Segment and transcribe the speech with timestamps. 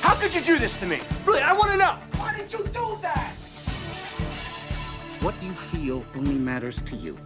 [0.00, 1.00] How could you do this to me?
[1.24, 1.98] Really, I want to know.
[2.16, 3.32] Why did you do that?
[5.20, 7.18] What you feel only matters to you.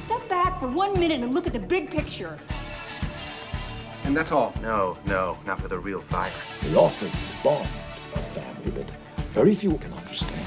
[0.00, 2.38] Step back for one minute and look at the big picture.
[4.04, 4.54] And that's all?
[4.60, 6.32] No, no, not for the real fire.
[6.62, 7.68] We offer you bond,
[8.14, 8.90] a family that
[9.30, 10.40] very few can understand.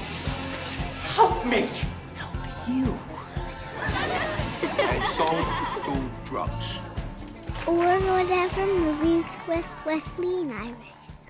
[1.14, 1.70] Help me!
[2.16, 2.98] Help you.
[4.78, 6.78] And don't do drugs.
[7.68, 11.26] Or whatever movies with Wesley and Iris.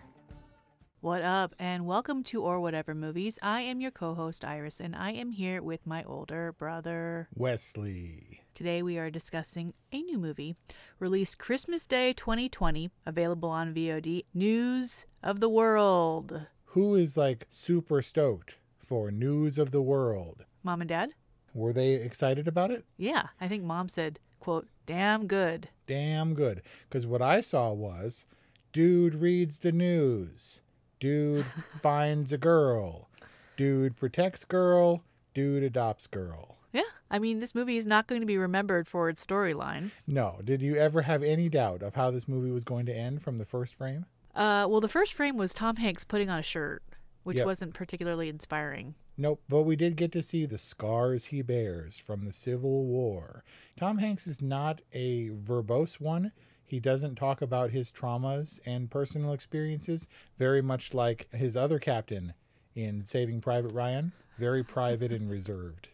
[1.00, 3.40] What up, and welcome to Or Whatever Movies.
[3.42, 8.42] I am your co host, Iris, and I am here with my older brother, Wesley.
[8.54, 10.54] Today we are discussing a new movie
[11.00, 16.46] released Christmas Day 2020, available on VOD News of the World.
[16.66, 20.44] Who is like super stoked for News of the World?
[20.62, 21.14] Mom and Dad?
[21.52, 22.84] Were they excited about it?
[22.96, 25.68] Yeah, I think mom said, quote, damn good.
[25.86, 26.62] Damn good.
[26.88, 28.24] Because what I saw was
[28.72, 30.62] dude reads the news,
[30.98, 31.44] dude
[31.80, 33.08] finds a girl,
[33.56, 35.04] dude protects girl,
[35.34, 36.56] dude adopts girl.
[36.72, 39.90] Yeah, I mean, this movie is not going to be remembered for its storyline.
[40.06, 40.40] No.
[40.44, 43.38] Did you ever have any doubt of how this movie was going to end from
[43.38, 44.06] the first frame?
[44.34, 46.82] Uh, well, the first frame was Tom Hanks putting on a shirt,
[47.22, 47.46] which Yep.
[47.46, 48.94] wasn't particularly inspiring.
[49.16, 53.42] Nope, but we did get to see the scars he bears from the Civil War.
[53.76, 56.30] Tom Hanks is not a verbose one.
[56.64, 60.06] He doesn't talk about his traumas and personal experiences,
[60.38, 62.32] very much like his other captain
[62.74, 65.88] in Saving Private Ryan, very private and reserved.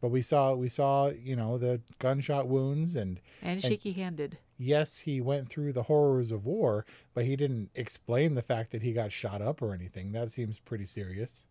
[0.00, 4.38] But we saw we saw, you know, the gunshot wounds and And shaky handed.
[4.62, 8.82] Yes, he went through the horrors of war, but he didn't explain the fact that
[8.82, 10.12] he got shot up or anything.
[10.12, 11.44] That seems pretty serious.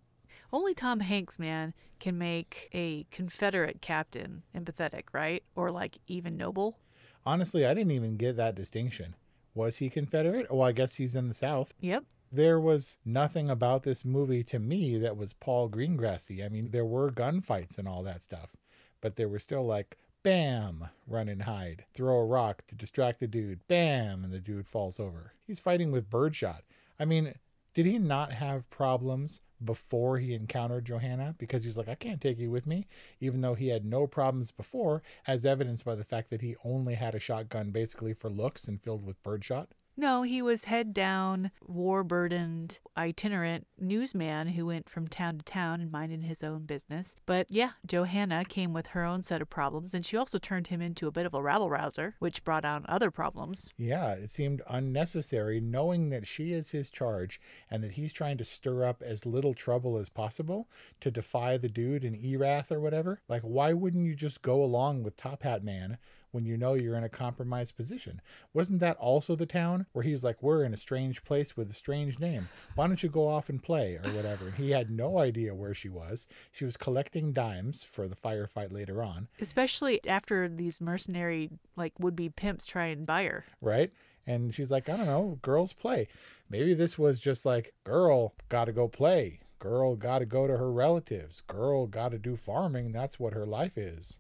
[0.53, 5.43] Only Tom Hanks, man, can make a Confederate captain empathetic, right?
[5.55, 6.77] Or like even noble.
[7.25, 9.15] Honestly, I didn't even get that distinction.
[9.53, 10.47] Was he Confederate?
[10.49, 11.73] Oh, I guess he's in the South.
[11.79, 12.05] Yep.
[12.31, 16.43] There was nothing about this movie to me that was Paul Greengrassy.
[16.43, 18.55] I mean, there were gunfights and all that stuff,
[19.01, 23.27] but there were still like, bam, run and hide, throw a rock to distract the
[23.27, 25.33] dude, bam, and the dude falls over.
[25.45, 26.63] He's fighting with birdshot.
[26.99, 27.33] I mean,
[27.73, 31.35] did he not have problems before he encountered Johanna?
[31.37, 32.87] Because he's like, I can't take you with me,
[33.19, 36.95] even though he had no problems before, as evidenced by the fact that he only
[36.95, 39.69] had a shotgun basically for looks and filled with birdshot.
[40.01, 45.79] No, he was head down, war burdened, itinerant newsman who went from town to town
[45.79, 47.15] and minded his own business.
[47.27, 50.81] But yeah, Johanna came with her own set of problems, and she also turned him
[50.81, 53.69] into a bit of a rabble rouser, which brought on other problems.
[53.77, 57.39] Yeah, it seemed unnecessary knowing that she is his charge
[57.69, 60.67] and that he's trying to stir up as little trouble as possible
[61.01, 63.21] to defy the dude in Erath or whatever.
[63.29, 65.99] Like, why wouldn't you just go along with Top Hat Man
[66.31, 68.21] when you know you're in a compromised position?
[68.53, 71.73] Wasn't that also the town where he's like, We're in a strange place with a
[71.73, 72.49] strange name.
[72.75, 74.45] Why don't you go off and play or whatever?
[74.47, 76.27] And he had no idea where she was.
[76.51, 82.15] She was collecting dimes for the firefight later on, Especially after these mercenary, like would
[82.15, 83.45] be pimps try and buy her.
[83.61, 83.91] right?
[84.27, 86.07] And she's like, I don't know, girls play.
[86.49, 89.39] Maybe this was just like, girl, gotta go play.
[89.57, 91.41] Girl, gotta go to her relatives.
[91.41, 92.91] Girl, gotta do farming.
[92.91, 94.19] That's what her life is.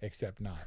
[0.00, 0.58] Except not.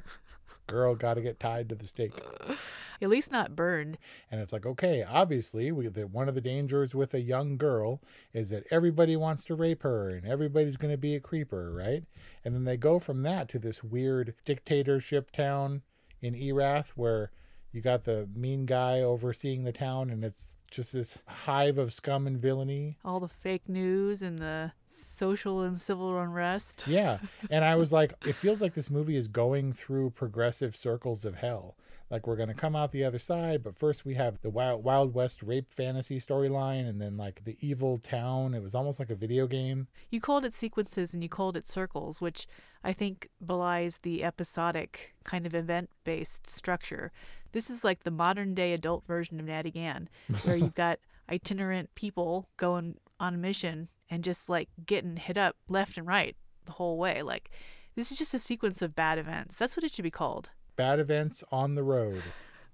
[0.66, 2.12] Girl, gotta get tied to the stake.
[3.02, 3.98] At least not burned.
[4.30, 8.00] And it's like, okay, obviously, we, the, one of the dangers with a young girl
[8.32, 12.04] is that everybody wants to rape her and everybody's going to be a creeper, right?
[12.44, 15.82] And then they go from that to this weird dictatorship town
[16.20, 17.30] in Erath where
[17.76, 22.26] you got the mean guy overseeing the town and it's just this hive of scum
[22.26, 22.96] and villainy.
[23.04, 26.84] All the fake news and the social and civil unrest.
[26.88, 27.18] Yeah.
[27.50, 31.34] And i was like it feels like this movie is going through progressive circles of
[31.34, 31.76] hell.
[32.08, 34.82] Like we're going to come out the other side but first we have the wild,
[34.82, 38.54] wild west rape fantasy storyline and then like the evil town.
[38.54, 39.86] It was almost like a video game.
[40.08, 42.46] You called it sequences and you called it circles which
[42.82, 47.12] i think belies the episodic kind of event based structure
[47.56, 50.10] this is like the modern day adult version of Natty Gann,
[50.42, 55.56] where you've got itinerant people going on a mission and just like getting hit up
[55.70, 56.36] left and right
[56.66, 57.22] the whole way.
[57.22, 57.50] Like
[57.94, 59.56] this is just a sequence of bad events.
[59.56, 60.50] That's what it should be called.
[60.76, 62.22] Bad events on the road.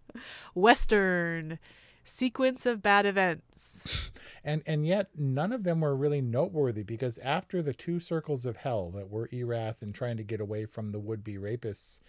[0.56, 1.60] Western
[2.02, 4.10] sequence of bad events.
[4.44, 8.56] And and yet none of them were really noteworthy because after the two circles of
[8.56, 12.00] hell that were Erath and trying to get away from the would-be rapists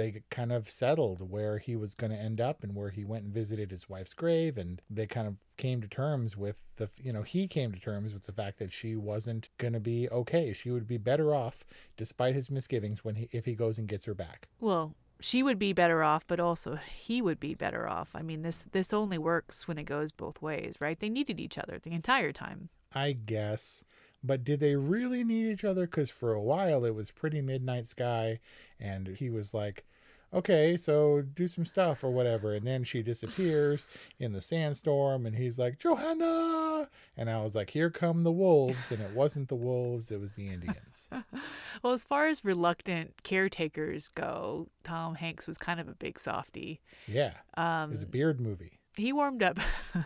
[0.00, 3.24] they kind of settled where he was going to end up and where he went
[3.24, 7.12] and visited his wife's grave and they kind of came to terms with the you
[7.12, 10.54] know he came to terms with the fact that she wasn't going to be okay.
[10.54, 11.64] She would be better off
[11.98, 14.48] despite his misgivings when he if he goes and gets her back.
[14.58, 18.10] Well she would be better off but also he would be better off.
[18.14, 20.98] I mean this this only works when it goes both ways right?
[20.98, 22.70] They needed each other the entire time.
[22.94, 23.84] I guess
[24.22, 25.86] but did they really need each other?
[25.86, 28.40] Because for a while it was pretty Midnight Sky,
[28.78, 29.84] and he was like,
[30.32, 32.54] okay, so do some stuff or whatever.
[32.54, 33.86] And then she disappears
[34.18, 36.88] in the sandstorm, and he's like, Johanna!
[37.16, 38.90] And I was like, here come the wolves.
[38.90, 41.08] And it wasn't the wolves, it was the Indians.
[41.82, 46.80] well, as far as reluctant caretakers go, Tom Hanks was kind of a big softy.
[47.06, 47.32] Yeah.
[47.56, 48.78] Um, it was a beard movie.
[48.96, 49.58] He warmed up.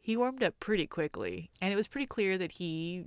[0.00, 3.06] he warmed up pretty quickly, and it was pretty clear that he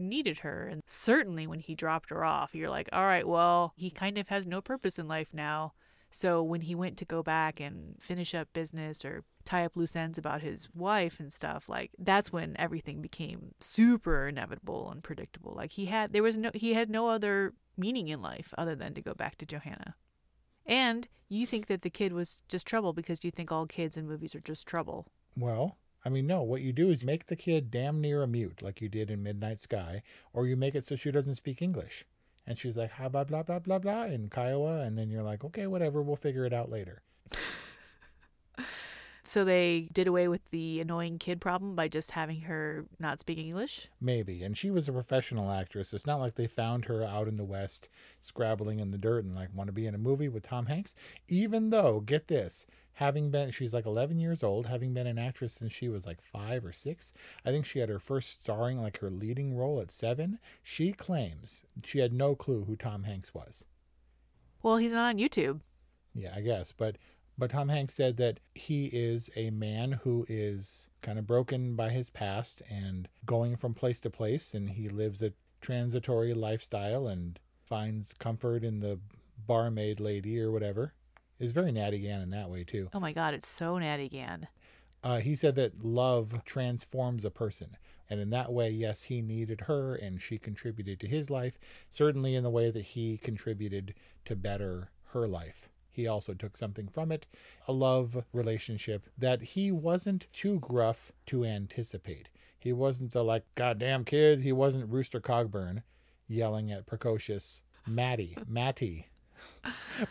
[0.00, 0.66] needed her.
[0.66, 4.28] And certainly when he dropped her off, you're like, all right, well, he kind of
[4.28, 5.72] has no purpose in life now.
[6.10, 9.94] So when he went to go back and finish up business or tie up loose
[9.94, 15.52] ends about his wife and stuff, like that's when everything became super inevitable and predictable.
[15.54, 18.92] Like he had there was no he had no other meaning in life other than
[18.94, 19.94] to go back to Johanna.
[20.66, 24.08] And you think that the kid was just trouble because you think all kids in
[24.08, 25.06] movies are just trouble.
[25.36, 28.62] Well, I mean, no, what you do is make the kid damn near a mute,
[28.62, 30.02] like you did in Midnight Sky,
[30.32, 32.06] or you make it so she doesn't speak English.
[32.46, 34.80] And she's like, ha, blah, blah, blah, blah, blah, in Kiowa.
[34.82, 37.02] And then you're like, okay, whatever, we'll figure it out later.
[39.30, 43.38] So they did away with the annoying kid problem by just having her not speak
[43.38, 43.86] English?
[44.00, 44.42] Maybe.
[44.42, 45.94] And she was a professional actress.
[45.94, 47.88] It's not like they found her out in the West
[48.18, 50.96] scrabbling in the dirt and like want to be in a movie with Tom Hanks.
[51.28, 55.52] Even though, get this, having been, she's like 11 years old, having been an actress
[55.52, 57.14] since she was like five or six.
[57.44, 60.40] I think she had her first starring, like her leading role at seven.
[60.64, 63.64] She claims she had no clue who Tom Hanks was.
[64.60, 65.60] Well, he's not on YouTube.
[66.16, 66.72] Yeah, I guess.
[66.72, 66.96] But
[67.40, 71.88] but Tom Hanks said that he is a man who is kind of broken by
[71.88, 75.32] his past and going from place to place, and he lives a
[75.62, 79.00] transitory lifestyle and finds comfort in the
[79.46, 80.92] barmaid lady or whatever.
[81.38, 82.90] Is very Natty Gann in that way too.
[82.92, 84.46] Oh my God, it's so Natty Gann.
[85.02, 87.78] Uh, he said that love transforms a person.
[88.10, 92.34] And in that way, yes, he needed her and she contributed to his life, certainly
[92.34, 93.94] in the way that he contributed
[94.26, 97.26] to better her life he also took something from it
[97.66, 102.28] a love relationship that he wasn't too gruff to anticipate.
[102.58, 104.42] He wasn't the like, goddamn kid.
[104.42, 105.82] He wasn't Rooster Cogburn
[106.28, 109.08] yelling at precocious Maddie, Matty,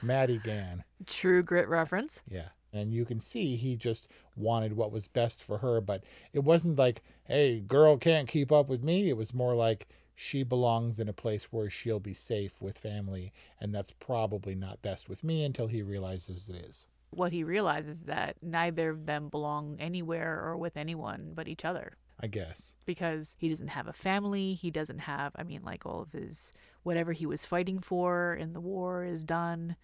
[0.02, 0.84] Maddie Gann.
[1.06, 2.22] True grit reference.
[2.28, 2.50] Yeah.
[2.74, 6.78] And you can see he just wanted what was best for her, but it wasn't
[6.78, 9.10] like, hey, girl can't keep up with me.
[9.10, 9.88] It was more like,
[10.22, 14.82] she belongs in a place where she'll be safe with family, and that's probably not
[14.82, 16.90] best with me until he realizes it is.
[17.12, 21.94] What he realizes that neither of them belong anywhere or with anyone but each other.
[22.20, 22.76] I guess.
[22.86, 24.56] Because he doesn't have a family.
[24.56, 26.52] He doesn't have, I mean, like all of his,
[26.84, 29.78] whatever he was fighting for in the war is done.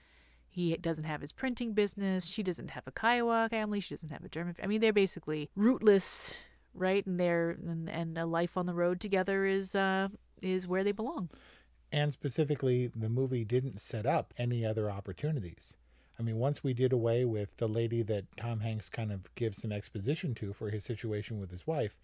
[0.49, 2.27] He doesn't have his printing business.
[2.27, 3.79] She doesn't have a Kiowa family.
[3.79, 4.55] She doesn't have a German.
[4.61, 6.35] I mean, they're basically rootless,
[6.73, 7.05] right?
[7.05, 10.09] And they're and, and a life on the road together is uh,
[10.41, 11.29] is where they belong.
[11.91, 15.77] And specifically, the movie didn't set up any other opportunities.
[16.19, 19.61] I mean, once we did away with the lady that Tom Hanks kind of gives
[19.61, 21.97] some exposition to for his situation with his wife,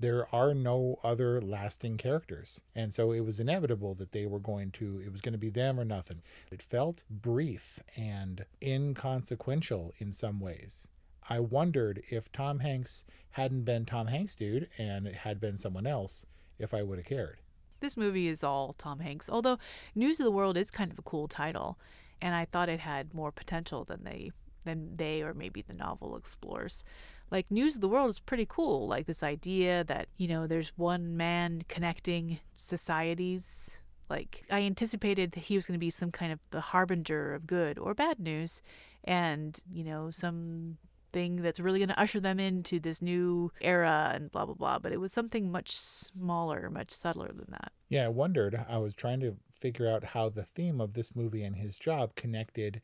[0.00, 2.60] there are no other lasting characters.
[2.74, 5.50] And so it was inevitable that they were going to, it was going to be
[5.50, 6.22] them or nothing.
[6.50, 10.88] It felt brief and inconsequential in some ways.
[11.28, 15.86] I wondered if Tom Hanks hadn't been Tom Hanks dude and it had been someone
[15.86, 16.24] else,
[16.58, 17.38] if I would have cared.
[17.80, 19.58] This movie is all Tom Hanks, although
[19.94, 21.78] News of the World is kind of a cool title,
[22.20, 24.32] and I thought it had more potential than they
[24.64, 26.84] than they or maybe the novel explores.
[27.30, 30.72] Like News of the World is pretty cool, like this idea that, you know, there's
[30.76, 33.78] one man connecting societies.
[34.08, 37.46] Like I anticipated that he was going to be some kind of the harbinger of
[37.46, 38.62] good or bad news
[39.04, 40.78] and, you know, some
[41.18, 44.78] thing that's really going to usher them into this new era and blah blah blah
[44.78, 48.94] but it was something much smaller much subtler than that yeah i wondered i was
[48.94, 52.80] trying to figure out how the theme of this movie and his job connected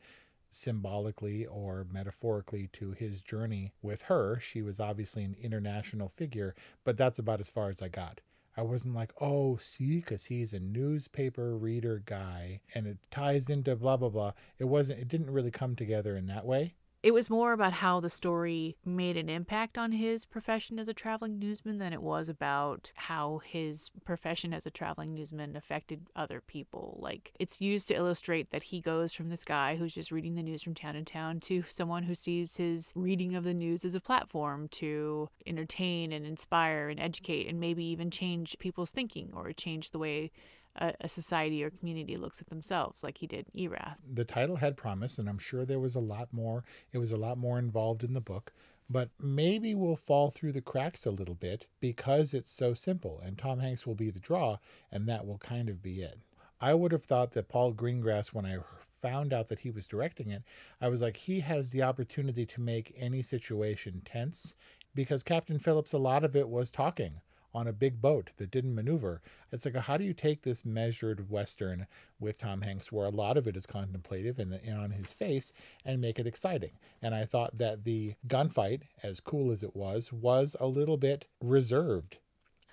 [0.49, 6.97] symbolically or metaphorically to his journey with her she was obviously an international figure but
[6.97, 8.19] that's about as far as i got
[8.57, 13.75] I wasn't like, oh, see, because he's a newspaper reader guy and it ties into
[13.75, 14.31] blah, blah, blah.
[14.59, 16.75] It wasn't, it didn't really come together in that way.
[17.05, 20.93] It was more about how the story made an impact on his profession as a
[20.93, 26.41] traveling newsman than it was about how his profession as a traveling newsman affected other
[26.41, 26.97] people.
[26.99, 30.41] Like, it's used to illustrate that he goes from this guy who's just reading the
[30.41, 33.93] news from town to town to someone who sees his reading of the news as
[33.93, 39.53] a platform to entertain and inspire and educate and maybe even change people's thinking or
[39.53, 40.31] change the way
[40.75, 44.01] a, a, society or community looks at themselves, like he did Erath.
[44.11, 46.63] The title had promise, and I'm sure there was a lot more.
[46.91, 48.51] It was a lot more involved in the book,
[48.89, 53.37] but maybe we'll fall through the cracks a little bit because it's so simple, and
[53.37, 54.57] Tom Hanks will be the draw,
[54.91, 56.19] and that will kind of be it.
[56.61, 60.31] I would have thought that Paul Greengrass, when I found out that he was directing
[60.31, 60.43] it,
[60.79, 64.55] I was like, he has the opportunity to make any situation tense
[64.93, 67.21] because Captain Phillips, a lot of it was talking
[67.55, 69.21] on a big boat that didn't maneuver.
[69.51, 71.87] It's like, how do you take this measured Western
[72.19, 75.53] with Tom Hanks, where a lot of it is contemplative and, and on his face,
[75.85, 76.71] and make it exciting?
[77.01, 81.25] And I thought that the gunfight, as cool as it was, was a little bit
[81.41, 82.17] reserved.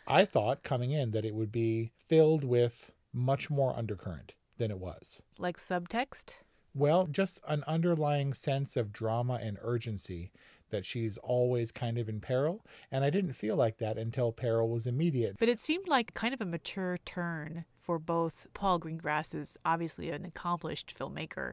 [0.07, 4.79] I thought coming in that it would be filled with much more undercurrent than it
[4.79, 5.23] was.
[5.39, 6.35] Like subtext?
[6.75, 10.33] Well, just an underlying sense of drama and urgency
[10.73, 12.65] that she's always kind of in peril.
[12.91, 15.37] And I didn't feel like that until peril was immediate.
[15.39, 20.11] But it seemed like kind of a mature turn for both Paul Greengrass is obviously
[20.11, 21.53] an accomplished filmmaker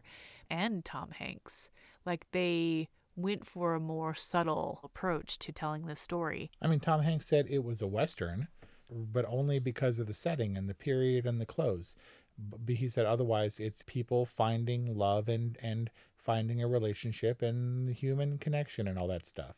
[0.49, 1.69] and Tom Hanks.
[2.05, 6.51] Like they went for a more subtle approach to telling the story.
[6.61, 8.47] I mean, Tom Hanks said it was a Western,
[8.89, 11.95] but only because of the setting and the period and the clothes.
[12.37, 18.37] But he said otherwise, it's people finding love and, and finding a relationship and human
[18.37, 19.55] connection and all that stuff.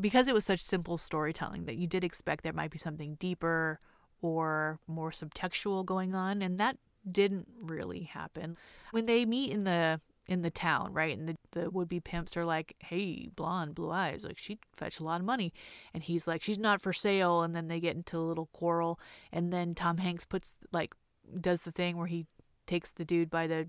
[0.00, 3.80] Because it was such simple storytelling that you did expect there might be something deeper
[4.20, 6.78] or more subtextual going on, and that
[7.10, 8.56] didn't really happen.
[8.92, 11.18] When they meet in the in the town, right?
[11.18, 15.00] And the, the would be pimps are like, hey, blonde, blue eyes, like she'd fetch
[15.00, 15.52] a lot of money.
[15.92, 17.42] And he's like, she's not for sale.
[17.42, 19.00] And then they get into a little quarrel.
[19.32, 20.94] And then Tom Hanks puts, like,
[21.40, 22.26] does the thing where he
[22.66, 23.68] takes the dude by the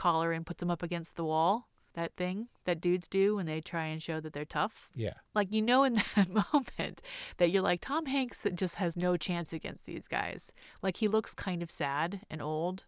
[0.00, 1.68] collar and puts them up against the wall.
[1.94, 4.88] That thing that dudes do when they try and show that they're tough.
[4.94, 5.14] Yeah.
[5.34, 7.02] Like, you know, in that moment
[7.36, 10.52] that you're like, Tom Hanks just has no chance against these guys.
[10.82, 12.84] Like, he looks kind of sad and old.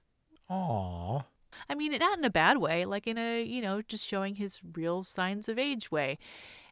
[0.48, 1.24] Aww.
[1.68, 4.60] I mean, not in a bad way, like in a, you know, just showing his
[4.72, 6.18] real signs of age way.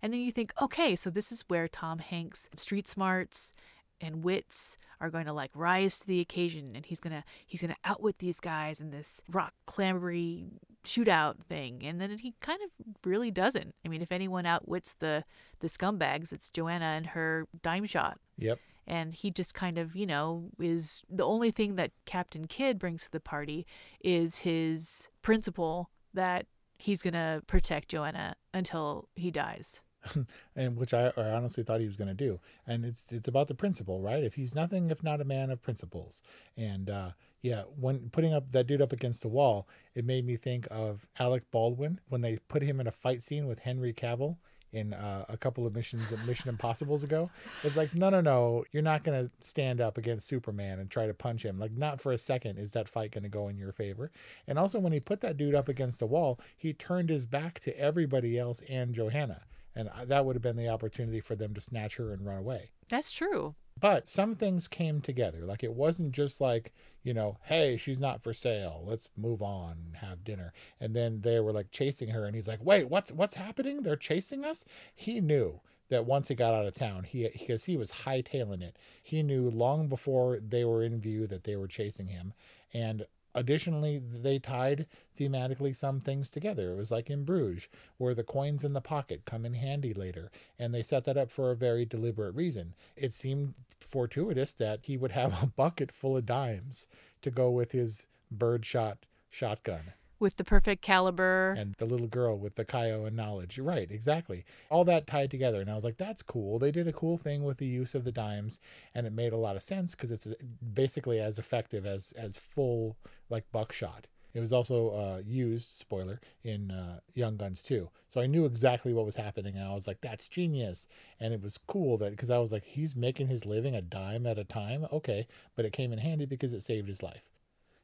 [0.01, 3.53] And then you think, okay, so this is where Tom Hanks' street smarts
[4.01, 7.77] and wits are going to like rise to the occasion and he's gonna he's gonna
[7.85, 10.47] outwit these guys in this rock clambery
[10.85, 12.71] shootout thing and then he kind of
[13.05, 13.75] really doesn't.
[13.85, 15.25] I mean if anyone outwits the
[15.61, 18.19] the scumbags it's johanna and her dime shot.
[18.39, 18.59] Yep.
[18.87, 23.05] And he just kind of you know is the only thing that captain kidd brings
[23.05, 23.67] to the party
[24.03, 26.47] is his principle that
[26.79, 29.83] he's gonna protect johanna until he dies
[30.57, 32.41] and which I, I, honestly thought he was going to do.
[32.67, 34.23] And it's it's about the principle, right?
[34.23, 36.23] If he's nothing if not a man of principles,
[36.57, 37.11] and uh,
[37.43, 41.07] yeah, when putting up that dude up against the wall, it made me think of
[41.19, 44.37] Alec Baldwin when they put him in a fight scene with Henry Cavill
[44.73, 47.31] in uh, a couple of missions of Mission Impossibles ago.
[47.65, 51.07] It's like, no, no, no, you're not going to stand up against Superman and try
[51.07, 51.59] to punch him.
[51.59, 54.11] Like, not for a second is that fight going to go in your favor.
[54.47, 57.59] And also, when he put that dude up against the wall, he turned his back
[57.61, 59.43] to everybody else and Johanna
[59.75, 62.71] and that would have been the opportunity for them to snatch her and run away.
[62.89, 63.55] That's true.
[63.79, 65.47] But some things came together.
[65.47, 66.73] Like it wasn't just like,
[67.03, 68.83] you know, hey, she's not for sale.
[68.87, 70.53] Let's move on and have dinner.
[70.81, 73.83] And then they were like chasing her and he's like, "Wait, what's what's happening?
[73.83, 77.77] They're chasing us?" He knew that once he got out of town, he because he
[77.77, 82.09] was hightailing it, he knew long before they were in view that they were chasing
[82.09, 82.33] him,
[82.73, 84.87] and additionally they tied
[85.19, 86.73] thematically some things together.
[86.73, 87.69] It was like in bruges
[87.99, 91.31] where the coins in the pocket come in handy later and they set that up
[91.31, 92.75] for a very deliberate reason.
[92.97, 96.87] It seemed fortuitous that he would have a bucket full of dimes
[97.23, 102.55] to go with his birdshot shotgun with the perfect caliber and the little girl with
[102.55, 103.59] the Kiowa knowledge.
[103.59, 104.45] Right, exactly.
[104.71, 105.61] All that tied together.
[105.61, 106.59] And I was like, that's cool.
[106.59, 108.61] They did a cool thing with the use of the dimes
[108.95, 110.29] and it made a lot of sense because it's
[110.75, 112.97] basically as effective as as full
[113.31, 114.07] like buckshot.
[114.33, 117.91] It was also uh, used, spoiler, in uh, Young Guns too.
[118.09, 119.57] So I knew exactly what was happening.
[119.57, 120.87] And I was like, that's genius.
[121.19, 124.27] And it was cool that because I was like, he's making his living a dime
[124.27, 124.87] at a time.
[124.93, 125.27] Okay.
[125.57, 127.25] But it came in handy because it saved his life.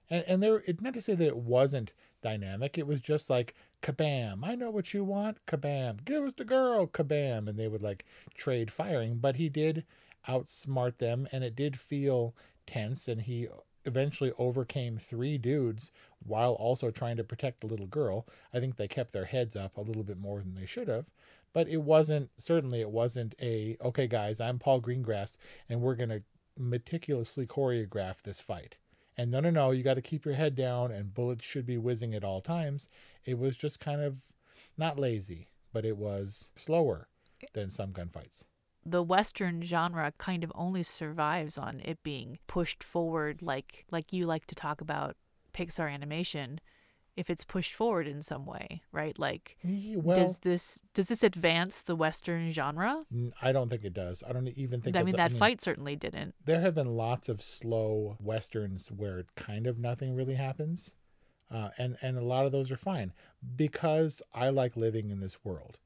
[0.09, 1.93] And, and there, it not to say that it wasn't
[2.27, 2.77] dynamic.
[2.77, 6.89] It was just like kabam, I know what you want, kabam, give us the girl,
[6.89, 8.05] kabam, and they would like
[8.35, 9.19] trade firing.
[9.19, 9.85] But he did
[10.29, 12.35] outsmart them, and it did feel
[12.67, 13.07] tense.
[13.07, 13.47] And he
[13.85, 18.27] eventually overcame three dudes while also trying to protect the little girl.
[18.53, 21.07] I think they kept their heads up a little bit more than they should have.
[21.53, 26.23] But it wasn't certainly it wasn't a okay guys, I'm Paul Greengrass and we're gonna
[26.59, 28.79] meticulously choreograph this fight.
[29.17, 31.79] And no, no, no, you got to keep your head down and bullets should be
[31.79, 32.89] whizzing at all times.
[33.25, 34.33] It was just kind of
[34.77, 37.09] not lazy, but it was slower
[37.55, 38.45] than some gunfights.
[38.85, 44.25] The Western genre kind of only survives on it being pushed forward, like like you
[44.25, 45.17] like to talk about
[45.53, 46.61] Pixar animation
[47.17, 49.19] if it's pushed forward in some way, right?
[49.19, 53.07] Like, well, does this does this advance the Western genre?
[53.41, 54.23] I don't think it does.
[54.29, 54.97] I don't even think.
[54.97, 56.35] I mean, that I mean, fight certainly didn't.
[56.45, 60.95] There have been lots of slow westerns where kind of nothing really happens,
[61.51, 63.13] uh, and and a lot of those are fine
[63.57, 65.79] because I like living in this world.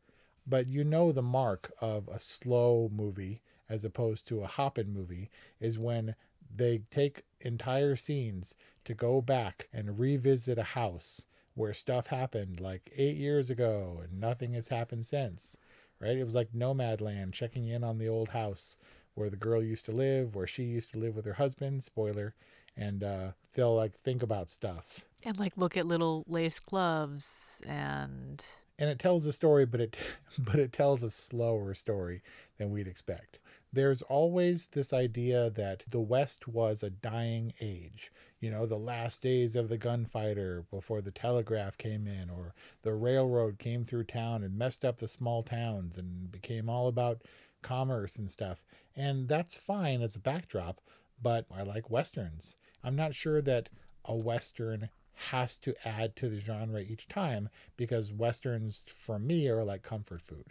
[0.46, 5.30] But you know, the mark of a slow movie as opposed to a hopping movie
[5.60, 6.16] is when
[6.52, 12.90] they take entire scenes to go back and revisit a house where stuff happened like
[12.96, 15.56] eight years ago and nothing has happened since,
[16.00, 16.16] right?
[16.16, 18.76] It was like Nomadland checking in on the old house
[19.14, 22.34] where the girl used to live, where she used to live with her husband, spoiler,
[22.76, 25.04] and uh, they'll like think about stuff.
[25.25, 28.43] And like look at little lace gloves and
[28.78, 29.97] and it tells a story but it
[30.38, 32.23] but it tells a slower story
[32.56, 33.38] than we'd expect
[33.73, 38.10] there's always this idea that the West was a dying age.
[38.40, 42.94] You know, the last days of the gunfighter before the telegraph came in, or the
[42.94, 47.22] railroad came through town and messed up the small towns and became all about
[47.62, 48.64] commerce and stuff.
[48.96, 50.80] And that's fine as a backdrop,
[51.22, 52.56] but I like Westerns.
[52.82, 53.68] I'm not sure that
[54.06, 59.64] a Western has to add to the genre each time because Westerns, for me, are
[59.64, 60.46] like comfort food.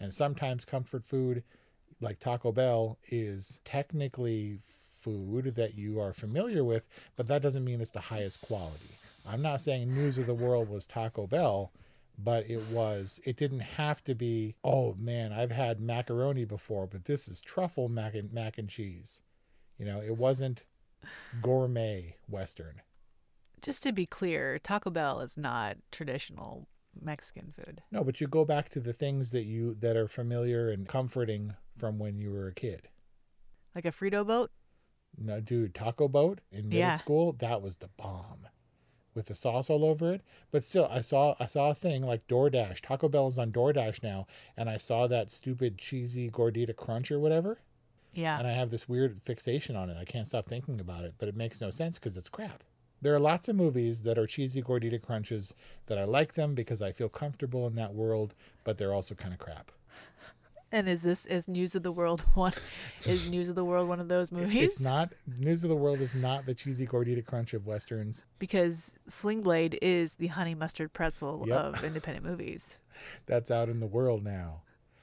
[0.00, 1.44] And sometimes comfort food
[2.00, 4.60] like Taco Bell is technically
[5.04, 8.98] food that you are familiar with, but that doesn't mean it's the highest quality.
[9.26, 11.72] I'm not saying News of the World was Taco Bell,
[12.18, 17.04] but it was it didn't have to be, oh man, I've had macaroni before, but
[17.04, 19.20] this is truffle mac and mac and cheese.
[19.78, 20.64] You know, it wasn't
[21.42, 22.80] gourmet western.
[23.60, 26.68] Just to be clear, Taco Bell is not traditional
[27.00, 27.82] Mexican food.
[27.90, 31.54] No, but you go back to the things that you that are familiar and comforting
[31.76, 32.88] from when you were a kid.
[33.74, 34.50] Like a Frito boat?
[35.18, 36.96] No, dude, taco boat in middle yeah.
[36.96, 38.46] school, that was the bomb.
[39.14, 40.22] With the sauce all over it.
[40.50, 42.80] But still, I saw I saw a thing like DoorDash.
[42.80, 47.20] Taco Bell is on DoorDash now, and I saw that stupid cheesy gordita crunch or
[47.20, 47.60] whatever.
[48.12, 48.38] Yeah.
[48.38, 49.96] And I have this weird fixation on it.
[49.96, 52.64] I can't stop thinking about it, but it makes no sense because it's crap.
[53.02, 55.52] There are lots of movies that are cheesy gordita crunches
[55.86, 59.34] that I like them because I feel comfortable in that world, but they're also kind
[59.34, 59.70] of crap.
[60.74, 62.52] And is this is News of the World one?
[63.06, 64.72] Is News of the World one of those movies?
[64.72, 65.12] It's not.
[65.38, 68.24] News of the World is not the cheesy gordita crunch of westerns.
[68.40, 71.56] Because Sling Blade is the honey mustard pretzel yep.
[71.56, 72.78] of independent movies.
[73.26, 74.62] That's out in the world now.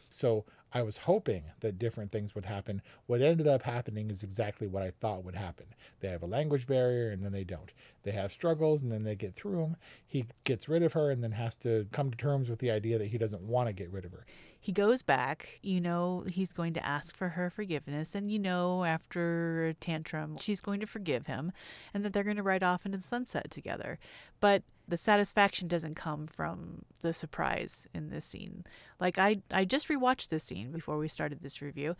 [0.09, 2.81] So I was hoping that different things would happen.
[3.05, 5.67] What ended up happening is exactly what I thought would happen.
[6.01, 7.71] They have a language barrier and then they don't.
[8.03, 9.77] They have struggles and then they get through them.
[10.05, 12.97] He gets rid of her and then has to come to terms with the idea
[12.97, 14.25] that he doesn't want to get rid of her
[14.61, 15.59] he goes back.
[15.63, 18.13] You know, he's going to ask for her forgiveness.
[18.13, 21.51] And you know, after a tantrum, she's going to forgive him
[21.93, 23.97] and that they're going to ride off into the sunset together.
[24.39, 28.65] But the satisfaction doesn't come from the surprise in this scene.
[28.99, 31.95] Like I I just rewatched this scene before we started this review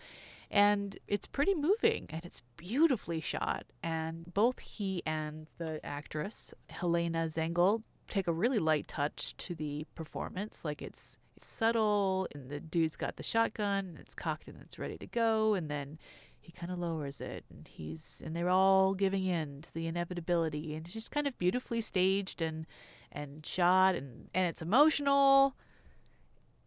[0.51, 7.25] and it's pretty moving and it's beautifully shot and both he and the actress Helena
[7.27, 10.63] Zengel take a really light touch to the performance.
[10.63, 14.97] Like it's, it's subtle, and the dude's got the shotgun, it's cocked and it's ready
[14.99, 15.97] to go, and then
[16.39, 20.75] he kind of lowers it, and he's and they're all giving in to the inevitability,
[20.75, 22.67] and it's just kind of beautifully staged and
[23.11, 25.55] and shot, and and it's emotional,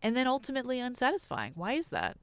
[0.03, 1.53] and then ultimately unsatisfying.
[1.55, 2.17] Why is that?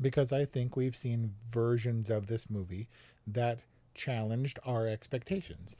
[0.00, 2.88] Because I think we've seen versions of this movie
[3.26, 3.60] that
[3.94, 5.76] challenged our expectations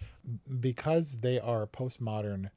[0.61, 2.51] because they are postmodern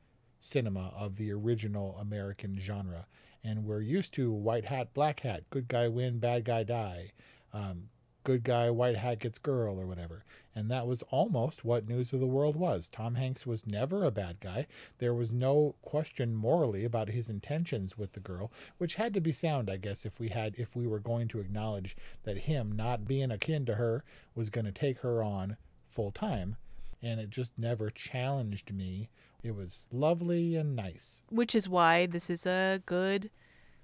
[0.43, 3.07] cinema of the original American genre.
[3.43, 7.11] And we're used to white hat, black hat, good guy win, bad guy die,
[7.53, 7.89] um,
[8.23, 10.23] good guy, white hat gets girl, or whatever.
[10.55, 12.89] And that was almost what News of the World was.
[12.89, 14.67] Tom Hanks was never a bad guy.
[14.99, 19.31] There was no question morally about his intentions with the girl, which had to be
[19.31, 23.07] sound, I guess, if we had if we were going to acknowledge that him not
[23.07, 24.03] being akin to her
[24.35, 26.57] was going to take her on full time.
[27.01, 29.09] And it just never challenged me.
[29.43, 31.23] It was lovely and nice.
[31.29, 33.29] Which is why this is a good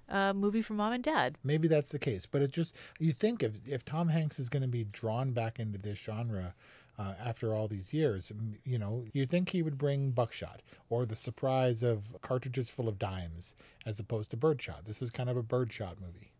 [0.08, 1.36] uh, movie for mom and dad.
[1.44, 4.62] Maybe that's the case, but it just you think if if Tom Hanks is going
[4.62, 6.54] to be drawn back into this genre
[6.98, 8.32] uh, after all these years,
[8.64, 12.98] you know, you'd think he would bring Buckshot or the surprise of cartridges full of
[12.98, 13.54] dimes
[13.86, 14.84] as opposed to Birdshot.
[14.84, 16.32] This is kind of a Birdshot movie.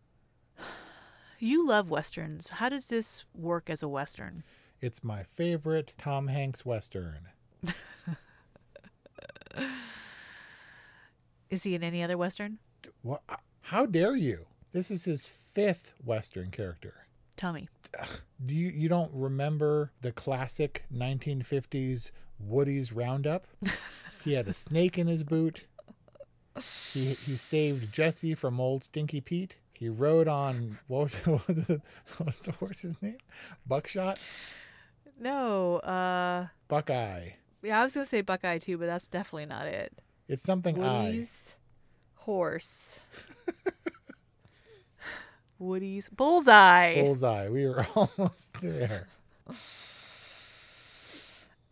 [1.39, 2.49] You love westerns.
[2.49, 4.43] How does this work as a western?
[4.79, 7.29] It's my favorite Tom Hanks western.
[11.51, 12.59] Is he in any other western?
[13.01, 13.21] What?
[13.61, 14.45] How dare you?
[14.71, 17.05] This is his fifth western character.
[17.35, 17.67] Tell me.
[18.45, 23.45] Do you you don't remember the classic 1950s Woody's Roundup?
[24.23, 25.67] he had a snake in his boot.
[26.93, 29.57] He he saved Jesse from old Stinky Pete.
[29.73, 31.81] He rode on what was, what was, the,
[32.17, 33.17] what was the horse's name?
[33.67, 34.19] Buckshot.
[35.19, 37.31] No, uh Buckeye.
[37.61, 39.93] Yeah, I was gonna say Buckeye too, but that's definitely not it.
[40.31, 41.57] It's something Woody's
[42.15, 43.01] horse.
[45.59, 46.95] Woody's bullseye.
[47.01, 47.49] Bullseye.
[47.49, 49.07] We were almost there.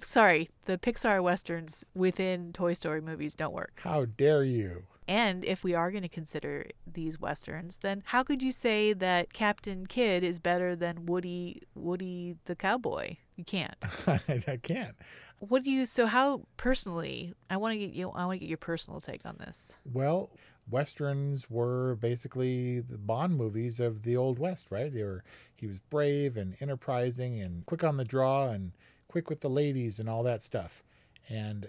[0.02, 3.80] Sorry, the Pixar westerns within Toy Story movies don't work.
[3.82, 4.84] How dare you?
[5.10, 9.34] And if we are going to consider these westerns, then how could you say that
[9.34, 13.16] Captain Kidd is better than Woody Woody the cowboy?
[13.36, 13.76] You can't.
[14.08, 14.96] I can't.
[15.40, 18.50] What do you so how personally, I want to get you I want to get
[18.50, 19.80] your personal take on this.
[19.84, 20.30] Well,
[20.70, 24.94] westerns were basically the Bond movies of the old west, right?
[24.94, 25.24] They were
[25.56, 28.74] he was brave and enterprising and quick on the draw and
[29.08, 30.84] quick with the ladies and all that stuff.
[31.30, 31.68] And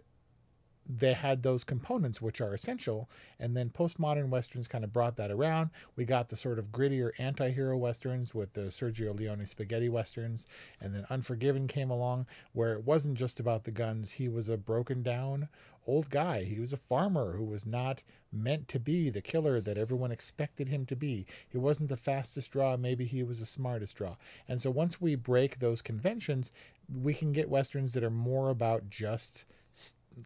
[0.99, 5.31] they had those components which are essential and then postmodern westerns kind of brought that
[5.31, 5.71] around.
[5.97, 10.47] We got the sort of grittier anti-hero westerns with the sergio leone spaghetti westerns
[10.81, 14.11] and then unforgiven came along where it wasn't just about the guns.
[14.11, 15.49] He was a broken down
[15.87, 16.45] old guy.
[16.45, 20.69] He was a farmer who was not meant to be the killer that everyone expected
[20.69, 21.27] him to be.
[21.49, 22.77] He wasn't the fastest draw.
[22.77, 24.17] Maybe he was the smartest draw.
[24.49, 26.51] And so once we break those conventions
[27.03, 29.45] we can get westerns that are more about just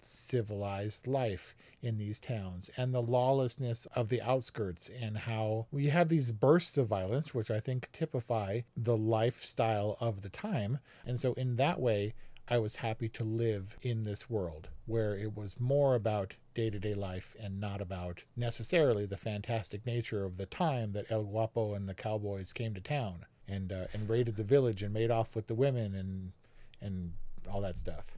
[0.01, 6.09] civilized life in these towns and the lawlessness of the outskirts and how we have
[6.09, 10.79] these bursts of violence which i think typify the lifestyle of the time.
[11.07, 12.14] And so in that way
[12.49, 17.35] i was happy to live in this world where it was more about day-to-day life
[17.40, 21.94] and not about necessarily the fantastic nature of the time that el guapo and the
[21.94, 25.55] cowboys came to town and uh, and raided the village and made off with the
[25.55, 26.33] women and
[26.81, 27.12] and
[27.51, 28.16] all that stuff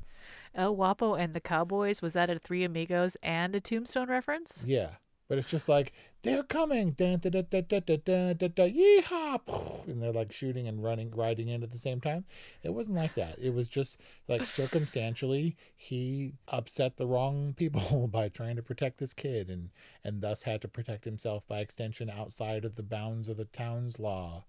[0.56, 2.00] El Guapo and the Cowboys.
[2.00, 4.64] Was that a Three Amigos and a Tombstone reference?
[4.66, 4.92] Yeah.
[5.28, 5.92] But it's just like,
[6.22, 6.92] they're coming.
[6.92, 9.84] Dun, dun, dun, dun, dun, dun, dun, dun, yeehaw!
[9.86, 12.24] And they're like shooting and running, riding in at the same time.
[12.62, 13.38] It wasn't like that.
[13.40, 19.12] It was just like circumstantially, he upset the wrong people by trying to protect this
[19.12, 19.70] kid and,
[20.02, 23.98] and thus had to protect himself by extension outside of the bounds of the town's
[23.98, 24.44] law.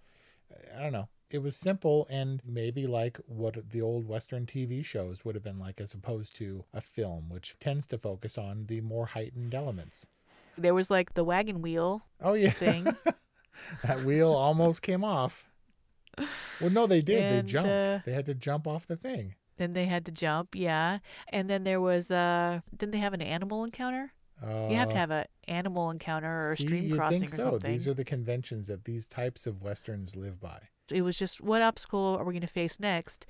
[0.76, 5.26] I don't know it was simple and maybe like what the old Western TV shows
[5.26, 8.82] would have been like, as opposed to a film, which tends to focus on the
[8.82, 10.08] more heightened elements.
[10.58, 12.04] There was like the wagon wheel.
[12.22, 12.88] Oh yeah, thing.
[13.84, 15.50] that wheel almost came off.
[16.60, 17.22] Well, no, they did.
[17.22, 17.70] And, they jumped.
[17.70, 19.36] uh, they had to jump off the thing.
[19.58, 21.00] Then they had to jump, yeah.
[21.30, 24.14] And then there was uh didn't they have an animal encounter?
[24.42, 27.34] Uh, you have to have an animal encounter or a see, stream you'd crossing think
[27.34, 27.44] or so.
[27.52, 27.72] something.
[27.72, 30.60] These are the conventions that these types of westerns live by.
[30.92, 33.26] It was just what obstacle are we going to face next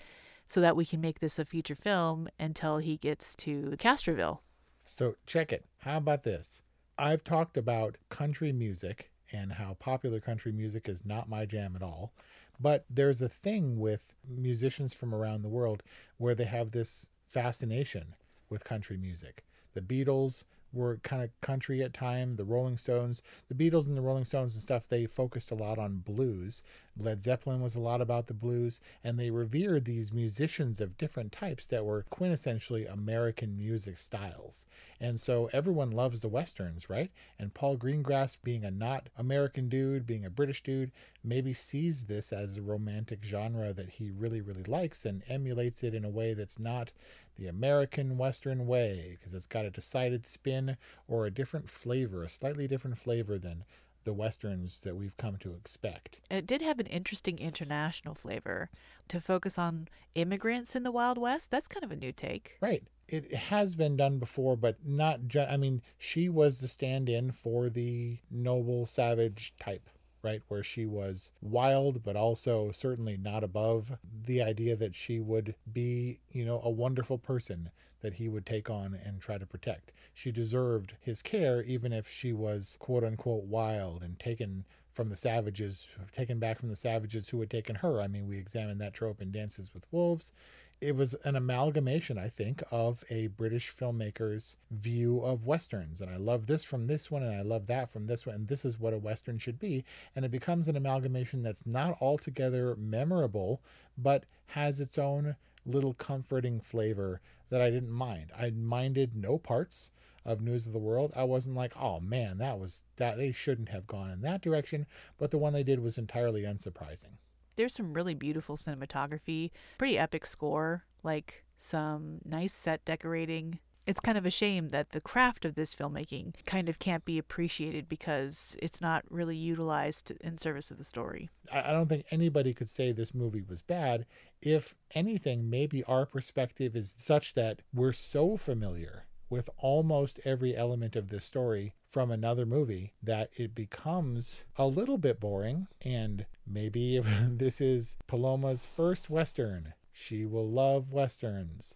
[0.45, 4.39] so that we can make this a feature film until he gets to Castroville.
[4.83, 5.65] So check it.
[5.79, 6.61] How about this?
[6.97, 11.83] I've talked about country music and how popular country music is not my jam at
[11.83, 12.13] all.
[12.59, 15.83] But there's a thing with musicians from around the world
[16.17, 18.15] where they have this fascination
[18.49, 19.43] with country music.
[19.73, 22.35] The Beatles were kind of country at time.
[22.35, 25.77] The Rolling Stones, the Beatles and the Rolling Stones and stuff, they focused a lot
[25.77, 26.63] on blues.
[26.99, 31.31] Led Zeppelin was a lot about the blues, and they revered these musicians of different
[31.31, 34.65] types that were quintessentially American music styles.
[34.99, 37.11] And so everyone loves the westerns, right?
[37.37, 40.91] And Paul Greengrass, being a not American dude, being a British dude,
[41.23, 45.93] maybe sees this as a romantic genre that he really, really likes and emulates it
[45.93, 46.91] in a way that's not
[47.37, 52.29] the American Western way, because it's got a decided spin or a different flavor, a
[52.29, 53.63] slightly different flavor than
[54.03, 56.17] the westerns that we've come to expect.
[56.31, 58.69] It did have an interesting international flavor
[59.09, 61.51] to focus on immigrants in the Wild West.
[61.51, 62.57] That's kind of a new take.
[62.61, 62.83] Right.
[63.09, 65.27] It has been done before, but not.
[65.27, 69.89] Ju- I mean, she was the stand-in for the noble savage type
[70.27, 70.41] right?
[70.49, 76.19] Where she was wild, but also certainly not above the idea that she would be,
[76.33, 77.69] you know, a wonderful person
[78.01, 79.93] that he would take on and try to protect.
[80.13, 85.15] She deserved his care, even if she was quote unquote wild and taken from the
[85.15, 88.01] savages, taken back from the savages who had taken her.
[88.01, 90.33] I mean, we examined that trope in Dances with Wolves
[90.79, 96.01] it was an amalgamation, I think, of a British filmmaker's view of westerns.
[96.01, 98.47] And I love this from this one, and I love that from this one, and
[98.47, 99.83] this is what a western should be.
[100.15, 103.59] And it becomes an amalgamation that's not altogether memorable,
[103.97, 105.35] but has its own
[105.65, 108.31] little comforting flavor that I didn't mind.
[108.37, 109.91] I minded no parts
[110.25, 111.11] of News of the World.
[111.15, 114.85] I wasn't like, oh man, that was that they shouldn't have gone in that direction,
[115.17, 117.17] but the one they did was entirely unsurprising
[117.57, 123.59] there's some really beautiful cinematography, pretty epic score, like some nice set decorating.
[123.85, 127.17] It's kind of a shame that the craft of this filmmaking kind of can't be
[127.17, 131.29] appreciated because it's not really utilized in service of the story.
[131.51, 134.05] I don't think anybody could say this movie was bad.
[134.41, 140.95] If anything, maybe our perspective is such that we're so familiar with almost every element
[140.95, 145.67] of this story from another movie that it becomes a little bit boring.
[145.83, 149.73] And maybe this is Paloma's first Western.
[149.91, 151.75] She will love Westerns.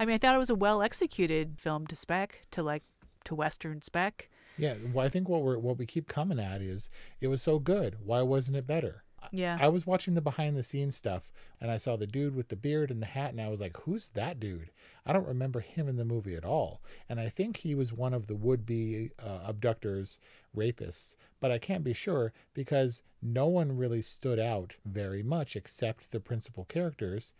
[0.00, 2.84] I mean, I thought it was a well executed film to spec, to like,
[3.24, 4.28] to Western spec.
[4.56, 6.90] Yeah, well, I think what we're what we keep coming at is
[7.20, 7.98] it was so good.
[8.04, 9.04] Why wasn't it better?
[9.30, 9.58] Yeah.
[9.60, 12.56] I was watching the behind the scenes stuff and I saw the dude with the
[12.56, 14.70] beard and the hat and I was like, who's that dude?
[15.06, 16.80] I don't remember him in the movie at all.
[17.08, 20.18] And I think he was one of the would be uh, abductors,
[20.56, 26.10] rapists, but I can't be sure because no one really stood out very much except
[26.12, 27.32] the principal characters,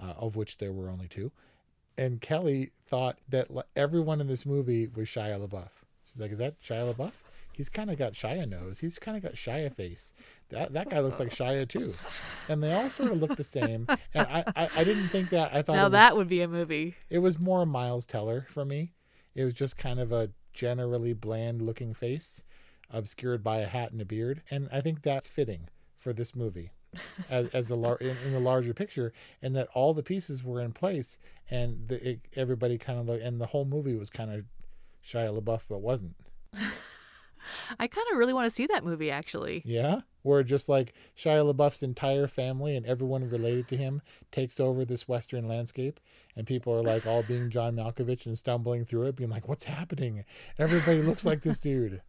[0.00, 1.32] uh, of which there were only two.
[1.98, 5.70] And Kelly thought that everyone in this movie was Shia LaBeouf.
[6.10, 7.22] She's like, is that Shia LaBeouf?
[7.56, 8.80] He's kind of got Shia nose.
[8.80, 10.12] He's kind of got Shia face
[10.50, 11.94] that that guy looks like Shia too,
[12.50, 13.86] and they all sort of look the same.
[14.14, 15.54] And I, I, I didn't think that.
[15.54, 16.96] I thought now was, that would be a movie.
[17.08, 18.92] It was more Miles Teller for me.
[19.34, 22.42] It was just kind of a generally bland looking face,
[22.90, 26.72] obscured by a hat and a beard, and I think that's fitting for this movie.
[27.30, 30.60] as, as a lar- in, in, the larger picture, and that all the pieces were
[30.60, 31.18] in place,
[31.50, 34.44] and the, it, everybody kind of and the whole movie was kind of
[35.04, 36.16] Shia LaBeouf, but wasn't.
[37.78, 39.62] I kind of really want to see that movie actually.
[39.64, 44.84] Yeah, where just like Shia LaBeouf's entire family and everyone related to him takes over
[44.84, 46.00] this Western landscape,
[46.34, 49.64] and people are like all being John Malkovich and stumbling through it, being like, "What's
[49.64, 50.24] happening?
[50.58, 52.02] Everybody looks like this dude."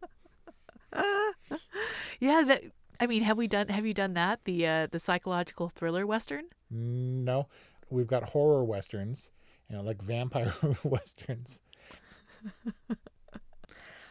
[2.20, 2.62] yeah, that.
[3.00, 3.68] I mean, have we done?
[3.68, 4.44] Have you done that?
[4.44, 6.46] The uh, the psychological thriller western?
[6.70, 7.48] No,
[7.90, 9.30] we've got horror westerns,
[9.68, 11.60] you know, like vampire westerns.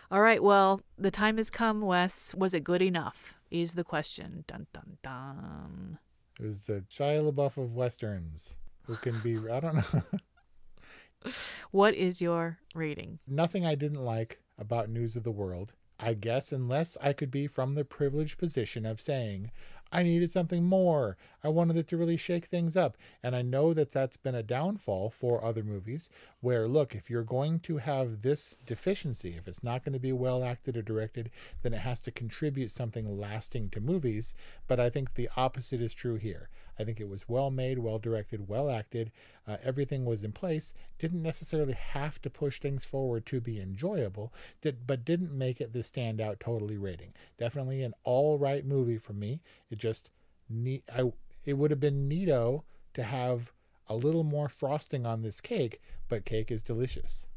[0.09, 2.33] All right, well, the time has come, Wes.
[2.35, 3.35] Was it good enough?
[3.51, 4.45] Is the question.
[4.47, 5.99] Dun dun dun.
[6.39, 9.37] It was the Shia LaBeouf of westerns, who can be.
[9.49, 11.31] I don't know.
[11.71, 13.19] what is your rating?
[13.27, 15.73] Nothing I didn't like about News of the World.
[15.99, 19.51] I guess unless I could be from the privileged position of saying
[19.91, 21.17] I needed something more.
[21.43, 22.97] I wanted it to really shake things up.
[23.23, 26.09] And I know that that's been a downfall for other movies
[26.41, 30.11] where, look, if you're going to have this deficiency, if it's not going to be
[30.11, 31.29] well acted or directed,
[31.61, 34.33] then it has to contribute something lasting to movies.
[34.67, 36.49] But I think the opposite is true here.
[36.79, 39.11] I think it was well made, well directed, well acted.
[39.47, 40.73] Uh, everything was in place.
[40.99, 45.73] Didn't necessarily have to push things forward to be enjoyable, did, but didn't make it
[45.73, 47.13] the standout totally rating.
[47.37, 49.41] Definitely an all right movie for me.
[49.69, 50.09] It just
[50.49, 50.83] neat.
[50.93, 51.11] I
[51.45, 52.63] it would have been neato
[52.93, 53.51] to have
[53.87, 57.27] a little more frosting on this cake, but cake is delicious.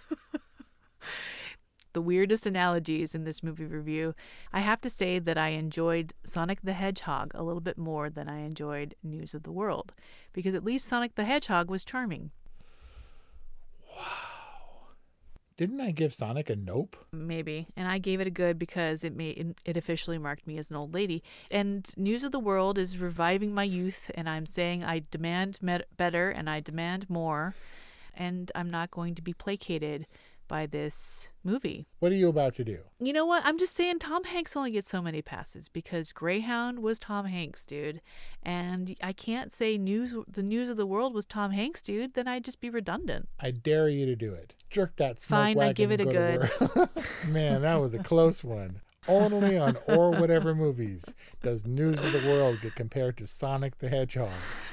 [1.96, 4.14] the weirdest analogies in this movie review,
[4.52, 8.28] I have to say that I enjoyed Sonic the Hedgehog a little bit more than
[8.28, 9.94] I enjoyed News of the World,
[10.34, 12.32] because at least Sonic the Hedgehog was charming.
[13.96, 14.02] Wow.
[15.56, 17.02] Didn't I give Sonic a nope?
[17.12, 17.66] Maybe.
[17.78, 20.76] And I gave it a good because it made it officially marked me as an
[20.76, 21.22] old lady.
[21.50, 25.96] And News of the World is reviving my youth and I'm saying I demand met-
[25.96, 27.54] better and I demand more
[28.12, 30.06] and I'm not going to be placated
[30.48, 31.86] by this movie.
[31.98, 32.78] What are you about to do?
[33.00, 33.42] You know what?
[33.44, 37.64] I'm just saying Tom Hanks only gets so many passes because Greyhound was Tom Hanks,
[37.64, 38.00] dude.
[38.42, 42.14] And I can't say news the news of the world was Tom Hanks, dude.
[42.14, 43.28] Then I'd just be redundant.
[43.40, 44.54] I dare you to do it.
[44.70, 46.88] Jerk that smoke Fine, I give it a go good.
[47.28, 48.80] Man, that was a close one.
[49.08, 53.88] Only on or whatever movies does News of the World get compared to Sonic the
[53.88, 54.32] Hedgehog.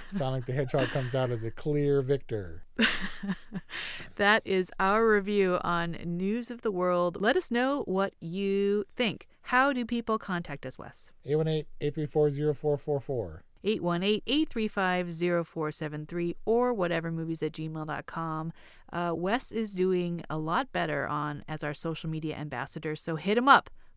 [0.10, 2.64] Sonic the Hedgehog comes out as a clear victor.
[4.16, 7.22] that is our review on News of the World.
[7.22, 9.28] Let us know what you think.
[9.48, 11.12] How do people contact us, Wes?
[11.28, 13.42] 818-834-0444.
[13.64, 18.52] 818-835-0473 or whatevermovies at gmail.com.
[18.92, 23.38] Uh, Wes is doing a lot better on as our social media ambassador, so hit
[23.38, 23.70] him up.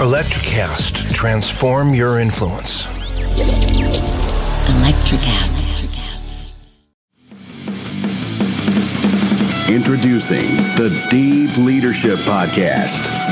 [0.00, 1.12] Electricast.
[1.12, 2.86] Transform your influence.
[4.66, 5.70] Electricast.
[9.68, 13.31] Introducing the Deep Leadership Podcast.